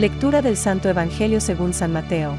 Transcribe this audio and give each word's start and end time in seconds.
Lectura 0.00 0.40
del 0.40 0.56
Santo 0.56 0.88
Evangelio 0.88 1.42
según 1.42 1.74
San 1.74 1.92
Mateo. 1.92 2.34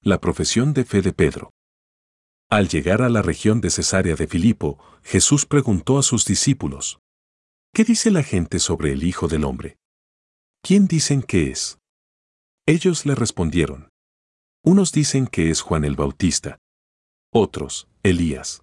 La 0.00 0.20
profesión 0.20 0.72
de 0.74 0.84
fe 0.84 1.02
de 1.02 1.12
Pedro. 1.12 1.50
Al 2.48 2.68
llegar 2.68 3.02
a 3.02 3.08
la 3.08 3.20
región 3.20 3.60
de 3.60 3.70
Cesarea 3.70 4.14
de 4.14 4.28
Filipo, 4.28 4.78
Jesús 5.02 5.46
preguntó 5.46 5.98
a 5.98 6.04
sus 6.04 6.24
discípulos, 6.24 7.00
¿Qué 7.74 7.82
dice 7.82 8.12
la 8.12 8.22
gente 8.22 8.60
sobre 8.60 8.92
el 8.92 9.02
Hijo 9.02 9.26
del 9.26 9.42
Hombre? 9.42 9.78
¿Quién 10.62 10.86
dicen 10.86 11.20
que 11.20 11.50
es? 11.50 11.80
Ellos 12.64 13.04
le 13.04 13.16
respondieron, 13.16 13.88
unos 14.64 14.92
dicen 14.92 15.26
que 15.26 15.50
es 15.50 15.62
Juan 15.62 15.84
el 15.84 15.96
Bautista, 15.96 16.58
otros, 17.32 17.88
Elías, 18.04 18.62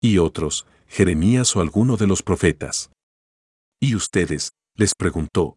y 0.00 0.18
otros, 0.18 0.64
Jeremías 0.86 1.56
o 1.56 1.60
alguno 1.60 1.96
de 1.96 2.06
los 2.06 2.22
profetas. 2.22 2.92
¿Y 3.80 3.96
ustedes? 3.96 4.50
les 4.76 4.94
preguntó, 4.94 5.56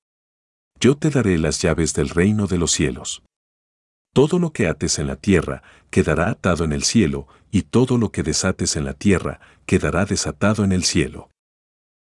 Yo 0.81 0.97
te 0.97 1.11
daré 1.11 1.37
las 1.37 1.61
llaves 1.61 1.93
del 1.93 2.09
reino 2.09 2.47
de 2.47 2.57
los 2.57 2.71
cielos. 2.71 3.21
Todo 4.15 4.39
lo 4.39 4.51
que 4.51 4.65
ates 4.67 4.97
en 4.97 5.05
la 5.05 5.15
tierra 5.15 5.61
quedará 5.91 6.31
atado 6.31 6.63
en 6.63 6.73
el 6.73 6.83
cielo, 6.83 7.27
y 7.51 7.61
todo 7.61 7.99
lo 7.99 8.11
que 8.11 8.23
desates 8.23 8.75
en 8.75 8.85
la 8.85 8.95
tierra 8.95 9.39
quedará 9.67 10.05
desatado 10.05 10.63
en 10.63 10.71
el 10.71 10.83
cielo. 10.83 11.29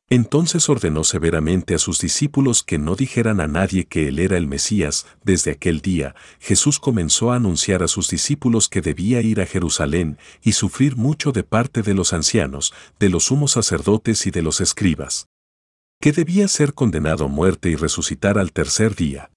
Entonces 0.10 0.70
ordenó 0.70 1.04
severamente 1.04 1.76
a 1.76 1.78
sus 1.78 2.00
discípulos 2.00 2.64
que 2.64 2.80
no 2.80 2.96
dijeran 2.96 3.42
a 3.42 3.48
nadie 3.48 3.86
que 3.86 4.08
él 4.08 4.18
era 4.18 4.38
el 4.38 4.48
Mesías. 4.48 5.06
Desde 5.24 5.52
aquel 5.52 5.82
día, 5.82 6.16
Jesús 6.40 6.80
comenzó 6.80 7.32
a 7.32 7.36
anunciar 7.36 7.84
a 7.84 7.88
sus 7.88 8.10
discípulos 8.10 8.70
que 8.70 8.82
debía 8.82 9.22
ir 9.22 9.40
a 9.40 9.46
Jerusalén 9.46 10.18
y 10.42 10.54
sufrir 10.54 10.96
mucho 10.96 11.32
de 11.32 11.44
parte 11.44 11.84
de 11.84 11.94
los 11.94 12.12
ancianos, 12.12 12.74
de 13.00 13.10
los 13.10 13.26
sumos 13.26 13.52
sacerdotes 13.52 14.26
y 14.26 14.32
de 14.32 14.42
los 14.42 14.62
escribas. 14.62 15.28
Que 16.04 16.12
debía 16.12 16.50
ser 16.50 16.74
condenado 16.74 17.24
a 17.24 17.28
muerte 17.30 17.70
y 17.70 17.78
resucitar 17.78 18.38
al 18.38 18.52
tercer 18.52 18.94
día. 18.94 19.32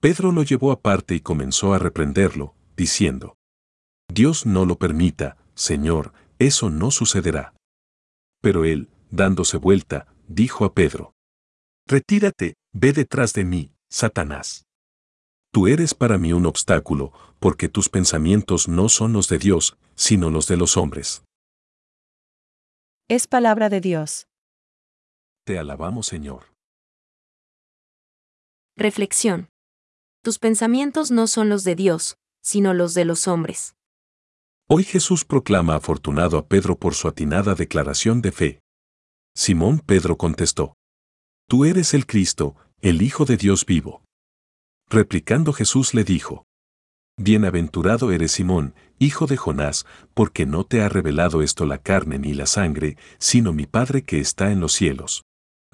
Pedro 0.00 0.32
lo 0.32 0.42
llevó 0.42 0.72
aparte 0.72 1.14
y 1.14 1.20
comenzó 1.20 1.74
a 1.74 1.78
reprenderlo, 1.78 2.54
diciendo, 2.74 3.36
Dios 4.10 4.46
no 4.46 4.64
lo 4.64 4.78
permita, 4.78 5.36
Señor, 5.54 6.14
eso 6.38 6.70
no 6.70 6.90
sucederá. 6.90 7.52
Pero 8.40 8.64
él, 8.64 8.88
dándose 9.10 9.58
vuelta, 9.58 10.06
dijo 10.26 10.64
a 10.64 10.72
Pedro, 10.72 11.12
Retírate, 11.86 12.54
ve 12.72 12.94
detrás 12.94 13.34
de 13.34 13.44
mí, 13.44 13.74
Satanás. 13.90 14.64
Tú 15.52 15.66
eres 15.66 15.92
para 15.92 16.16
mí 16.16 16.32
un 16.32 16.46
obstáculo, 16.46 17.12
porque 17.40 17.68
tus 17.68 17.90
pensamientos 17.90 18.68
no 18.68 18.88
son 18.88 19.12
los 19.12 19.28
de 19.28 19.36
Dios, 19.36 19.76
sino 19.96 20.30
los 20.30 20.46
de 20.46 20.56
los 20.56 20.78
hombres. 20.78 21.24
Es 23.06 23.26
palabra 23.26 23.68
de 23.68 23.82
Dios. 23.82 24.28
Te 25.46 25.58
alabamos, 25.58 26.06
Señor. 26.06 26.54
Reflexión. 28.78 29.50
Tus 30.22 30.38
pensamientos 30.38 31.10
no 31.10 31.26
son 31.26 31.50
los 31.50 31.64
de 31.64 31.74
Dios, 31.74 32.16
sino 32.42 32.72
los 32.72 32.94
de 32.94 33.04
los 33.04 33.28
hombres. 33.28 33.74
Hoy 34.66 34.84
Jesús 34.84 35.26
proclama 35.26 35.74
afortunado 35.74 36.38
a 36.38 36.48
Pedro 36.48 36.78
por 36.78 36.94
su 36.94 37.08
atinada 37.08 37.54
declaración 37.54 38.22
de 38.22 38.32
fe. 38.32 38.60
Simón 39.34 39.80
Pedro 39.80 40.16
contestó, 40.16 40.76
Tú 41.46 41.66
eres 41.66 41.92
el 41.92 42.06
Cristo, 42.06 42.56
el 42.80 43.02
Hijo 43.02 43.26
de 43.26 43.36
Dios 43.36 43.66
vivo. 43.66 44.02
Replicando 44.88 45.52
Jesús 45.52 45.92
le 45.92 46.04
dijo, 46.04 46.46
Bienaventurado 47.18 48.12
eres 48.12 48.32
Simón, 48.32 48.74
hijo 48.98 49.26
de 49.26 49.36
Jonás, 49.36 49.84
porque 50.14 50.46
no 50.46 50.64
te 50.64 50.80
ha 50.80 50.88
revelado 50.88 51.42
esto 51.42 51.66
la 51.66 51.76
carne 51.76 52.18
ni 52.18 52.32
la 52.32 52.46
sangre, 52.46 52.96
sino 53.18 53.52
mi 53.52 53.66
Padre 53.66 54.04
que 54.04 54.20
está 54.20 54.50
en 54.50 54.60
los 54.60 54.72
cielos. 54.72 55.22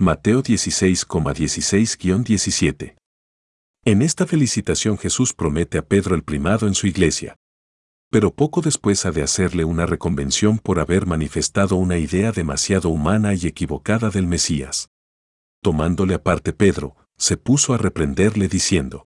Mateo 0.00 0.42
16,16-17. 0.42 2.96
En 3.84 4.02
esta 4.02 4.26
felicitación 4.26 4.98
Jesús 4.98 5.34
promete 5.34 5.78
a 5.78 5.86
Pedro 5.86 6.16
el 6.16 6.24
primado 6.24 6.66
en 6.66 6.74
su 6.74 6.88
iglesia 6.88 7.36
pero 8.10 8.34
poco 8.34 8.60
después 8.60 9.06
ha 9.06 9.12
de 9.12 9.22
hacerle 9.22 9.64
una 9.64 9.86
reconvención 9.86 10.58
por 10.58 10.80
haber 10.80 11.06
manifestado 11.06 11.76
una 11.76 11.96
idea 11.96 12.32
demasiado 12.32 12.88
humana 12.88 13.34
y 13.34 13.46
equivocada 13.46 14.10
del 14.10 14.26
Mesías. 14.26 14.90
Tomándole 15.62 16.14
aparte 16.14 16.52
Pedro, 16.52 16.96
se 17.16 17.36
puso 17.36 17.72
a 17.72 17.78
reprenderle 17.78 18.48
diciendo, 18.48 19.06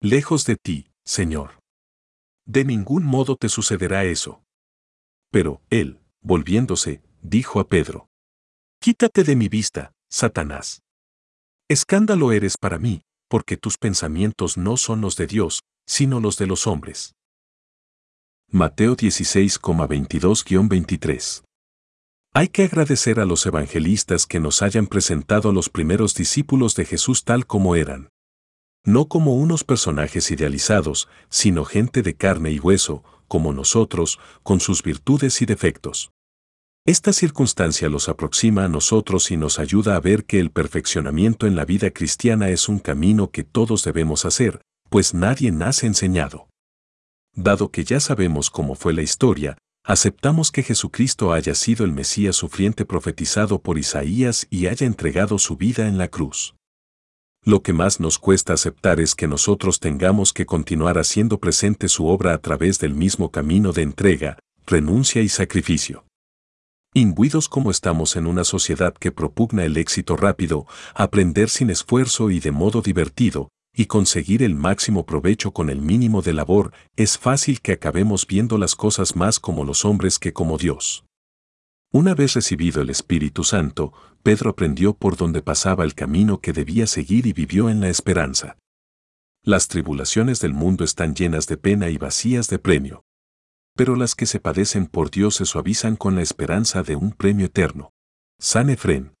Lejos 0.00 0.46
de 0.46 0.56
ti, 0.56 0.90
Señor. 1.04 1.60
De 2.46 2.64
ningún 2.64 3.04
modo 3.04 3.36
te 3.36 3.48
sucederá 3.48 4.04
eso. 4.04 4.42
Pero 5.30 5.60
él, 5.68 6.00
volviéndose, 6.22 7.02
dijo 7.20 7.60
a 7.60 7.68
Pedro, 7.68 8.08
Quítate 8.80 9.24
de 9.24 9.36
mi 9.36 9.48
vista, 9.48 9.92
Satanás. 10.14 10.82
Escándalo 11.70 12.32
eres 12.32 12.58
para 12.58 12.78
mí, 12.78 13.00
porque 13.30 13.56
tus 13.56 13.78
pensamientos 13.78 14.58
no 14.58 14.76
son 14.76 15.00
los 15.00 15.16
de 15.16 15.26
Dios, 15.26 15.60
sino 15.86 16.20
los 16.20 16.36
de 16.36 16.46
los 16.46 16.66
hombres. 16.66 17.14
Mateo 18.50 18.94
16,22-23. 18.94 21.44
Hay 22.34 22.48
que 22.48 22.64
agradecer 22.64 23.20
a 23.20 23.24
los 23.24 23.46
evangelistas 23.46 24.26
que 24.26 24.38
nos 24.38 24.60
hayan 24.60 24.86
presentado 24.86 25.48
a 25.48 25.52
los 25.54 25.70
primeros 25.70 26.14
discípulos 26.14 26.74
de 26.74 26.84
Jesús 26.84 27.24
tal 27.24 27.46
como 27.46 27.74
eran. 27.74 28.10
No 28.84 29.08
como 29.08 29.34
unos 29.34 29.64
personajes 29.64 30.30
idealizados, 30.30 31.08
sino 31.30 31.64
gente 31.64 32.02
de 32.02 32.14
carne 32.14 32.50
y 32.50 32.58
hueso, 32.58 33.02
como 33.28 33.54
nosotros, 33.54 34.20
con 34.42 34.60
sus 34.60 34.82
virtudes 34.82 35.40
y 35.40 35.46
defectos. 35.46 36.12
Esta 36.84 37.12
circunstancia 37.12 37.88
los 37.88 38.08
aproxima 38.08 38.64
a 38.64 38.68
nosotros 38.68 39.30
y 39.30 39.36
nos 39.36 39.60
ayuda 39.60 39.94
a 39.94 40.00
ver 40.00 40.24
que 40.24 40.40
el 40.40 40.50
perfeccionamiento 40.50 41.46
en 41.46 41.54
la 41.54 41.64
vida 41.64 41.92
cristiana 41.92 42.48
es 42.48 42.68
un 42.68 42.80
camino 42.80 43.30
que 43.30 43.44
todos 43.44 43.84
debemos 43.84 44.24
hacer, 44.24 44.62
pues 44.90 45.14
nadie 45.14 45.52
nace 45.52 45.86
enseñado. 45.86 46.48
Dado 47.36 47.70
que 47.70 47.84
ya 47.84 48.00
sabemos 48.00 48.50
cómo 48.50 48.74
fue 48.74 48.92
la 48.94 49.02
historia, 49.02 49.56
aceptamos 49.84 50.50
que 50.50 50.64
Jesucristo 50.64 51.32
haya 51.32 51.54
sido 51.54 51.84
el 51.84 51.92
Mesías 51.92 52.34
sufriente 52.34 52.84
profetizado 52.84 53.62
por 53.62 53.78
Isaías 53.78 54.48
y 54.50 54.66
haya 54.66 54.84
entregado 54.84 55.38
su 55.38 55.56
vida 55.56 55.86
en 55.86 55.98
la 55.98 56.08
cruz. 56.08 56.56
Lo 57.44 57.62
que 57.62 57.72
más 57.72 58.00
nos 58.00 58.18
cuesta 58.18 58.54
aceptar 58.54 58.98
es 58.98 59.14
que 59.14 59.28
nosotros 59.28 59.78
tengamos 59.78 60.32
que 60.32 60.46
continuar 60.46 60.98
haciendo 60.98 61.38
presente 61.38 61.86
su 61.86 62.08
obra 62.08 62.34
a 62.34 62.38
través 62.38 62.80
del 62.80 62.94
mismo 62.94 63.30
camino 63.30 63.72
de 63.72 63.82
entrega, 63.82 64.40
renuncia 64.66 65.22
y 65.22 65.28
sacrificio. 65.28 66.04
Imbuidos 66.94 67.48
como 67.48 67.70
estamos 67.70 68.16
en 68.16 68.26
una 68.26 68.44
sociedad 68.44 68.92
que 68.92 69.12
propugna 69.12 69.64
el 69.64 69.78
éxito 69.78 70.14
rápido, 70.14 70.66
aprender 70.94 71.48
sin 71.48 71.70
esfuerzo 71.70 72.30
y 72.30 72.38
de 72.38 72.50
modo 72.50 72.82
divertido, 72.82 73.48
y 73.74 73.86
conseguir 73.86 74.42
el 74.42 74.54
máximo 74.54 75.06
provecho 75.06 75.52
con 75.52 75.70
el 75.70 75.80
mínimo 75.80 76.20
de 76.20 76.34
labor, 76.34 76.74
es 76.96 77.16
fácil 77.16 77.62
que 77.62 77.72
acabemos 77.72 78.26
viendo 78.26 78.58
las 78.58 78.74
cosas 78.74 79.16
más 79.16 79.40
como 79.40 79.64
los 79.64 79.86
hombres 79.86 80.18
que 80.18 80.34
como 80.34 80.58
Dios. 80.58 81.06
Una 81.92 82.14
vez 82.14 82.34
recibido 82.34 82.82
el 82.82 82.90
Espíritu 82.90 83.42
Santo, 83.42 83.94
Pedro 84.22 84.50
aprendió 84.50 84.92
por 84.92 85.16
donde 85.16 85.40
pasaba 85.40 85.84
el 85.84 85.94
camino 85.94 86.42
que 86.42 86.52
debía 86.52 86.86
seguir 86.86 87.26
y 87.26 87.32
vivió 87.32 87.70
en 87.70 87.80
la 87.80 87.88
esperanza. 87.88 88.58
Las 89.42 89.66
tribulaciones 89.68 90.40
del 90.40 90.52
mundo 90.52 90.84
están 90.84 91.14
llenas 91.14 91.46
de 91.46 91.56
pena 91.56 91.88
y 91.88 91.96
vacías 91.96 92.48
de 92.48 92.58
premio. 92.58 93.02
Pero 93.74 93.96
las 93.96 94.14
que 94.14 94.26
se 94.26 94.38
padecen 94.38 94.86
por 94.86 95.10
Dios 95.10 95.36
se 95.36 95.46
suavizan 95.46 95.96
con 95.96 96.14
la 96.14 96.22
esperanza 96.22 96.82
de 96.82 96.96
un 96.96 97.12
premio 97.12 97.46
eterno. 97.46 97.90
San 98.38 98.68
Efrén. 98.68 99.14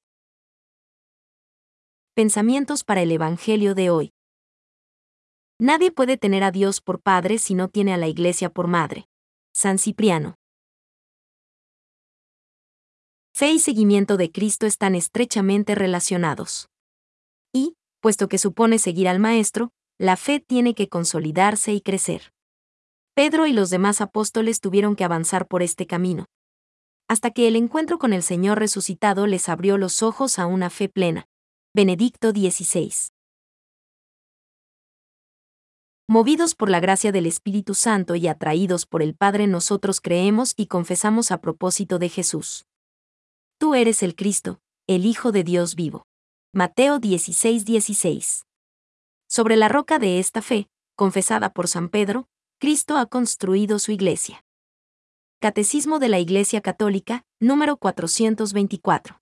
Pensamientos 2.14 2.84
para 2.84 3.00
el 3.00 3.10
Evangelio 3.12 3.74
de 3.74 3.88
hoy. 3.88 4.12
Nadie 5.58 5.90
puede 5.90 6.18
tener 6.18 6.44
a 6.44 6.50
Dios 6.50 6.82
por 6.82 7.00
padre 7.00 7.38
si 7.38 7.54
no 7.54 7.68
tiene 7.68 7.94
a 7.94 7.96
la 7.96 8.08
Iglesia 8.08 8.50
por 8.50 8.66
madre. 8.66 9.06
San 9.54 9.78
Cipriano. 9.78 10.34
Fe 13.34 13.52
y 13.52 13.58
seguimiento 13.58 14.18
de 14.18 14.30
Cristo 14.30 14.66
están 14.66 14.94
estrechamente 14.94 15.74
relacionados. 15.74 16.68
Y, 17.54 17.76
puesto 18.00 18.28
que 18.28 18.36
supone 18.36 18.78
seguir 18.78 19.08
al 19.08 19.18
Maestro, 19.18 19.70
la 19.98 20.16
fe 20.16 20.40
tiene 20.40 20.74
que 20.74 20.88
consolidarse 20.88 21.72
y 21.72 21.80
crecer. 21.80 22.32
Pedro 23.14 23.46
y 23.46 23.52
los 23.52 23.68
demás 23.68 24.00
apóstoles 24.00 24.60
tuvieron 24.60 24.96
que 24.96 25.04
avanzar 25.04 25.46
por 25.46 25.62
este 25.62 25.86
camino. 25.86 26.24
Hasta 27.08 27.30
que 27.30 27.46
el 27.46 27.56
encuentro 27.56 27.98
con 27.98 28.14
el 28.14 28.22
Señor 28.22 28.58
resucitado 28.58 29.26
les 29.26 29.50
abrió 29.50 29.76
los 29.76 30.02
ojos 30.02 30.38
a 30.38 30.46
una 30.46 30.70
fe 30.70 30.88
plena. 30.88 31.26
Benedicto 31.74 32.30
XVI. 32.30 32.90
Movidos 36.08 36.54
por 36.54 36.70
la 36.70 36.80
gracia 36.80 37.12
del 37.12 37.26
Espíritu 37.26 37.74
Santo 37.74 38.14
y 38.14 38.28
atraídos 38.28 38.86
por 38.86 39.02
el 39.02 39.14
Padre, 39.14 39.46
nosotros 39.46 40.00
creemos 40.00 40.54
y 40.56 40.66
confesamos 40.66 41.32
a 41.32 41.42
propósito 41.42 41.98
de 41.98 42.08
Jesús. 42.08 42.64
Tú 43.58 43.74
eres 43.74 44.02
el 44.02 44.14
Cristo, 44.14 44.60
el 44.86 45.04
Hijo 45.04 45.32
de 45.32 45.44
Dios 45.44 45.74
vivo. 45.74 46.06
Mateo 46.54 46.98
16:16. 46.98 48.46
Sobre 49.28 49.56
la 49.56 49.68
roca 49.68 49.98
de 49.98 50.18
esta 50.18 50.40
fe, 50.40 50.68
confesada 50.96 51.52
por 51.52 51.68
San 51.68 51.88
Pedro, 51.88 52.28
Cristo 52.62 52.96
ha 52.96 53.06
construido 53.06 53.80
su 53.80 53.90
iglesia. 53.90 54.44
Catecismo 55.40 55.98
de 55.98 56.08
la 56.08 56.20
Iglesia 56.20 56.60
Católica, 56.60 57.24
número 57.40 57.76
424. 57.76 59.21